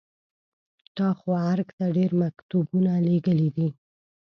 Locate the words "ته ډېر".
1.77-2.11